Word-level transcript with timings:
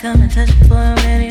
come 0.00 0.22
and 0.22 0.30
touch 0.30 0.48
the 0.60 0.64
floor, 0.66 0.94
many 0.96 1.27